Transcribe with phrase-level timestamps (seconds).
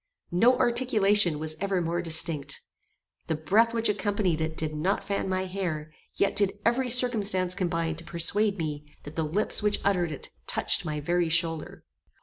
[0.31, 2.63] No articulation was ever more distinct.
[3.27, 7.97] The breath which accompanied it did not fan my hair, yet did every circumstance combine
[7.97, 11.83] to persuade me that the lips which uttered it touched my very shoulder.